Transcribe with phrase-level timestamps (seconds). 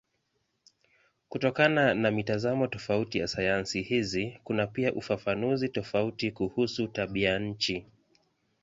[1.29, 7.85] Kutokana na mitazamo tofauti ya sayansi hizi kuna pia ufafanuzi tofauti kuhusu tabianchi.